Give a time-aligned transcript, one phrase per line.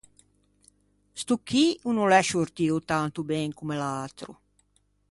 [1.21, 4.31] Sto chì o no l’é sciortio tanto ben comme l’atro.